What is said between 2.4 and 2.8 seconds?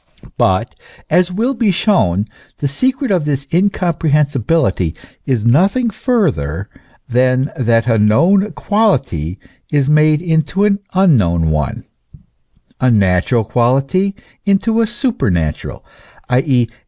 the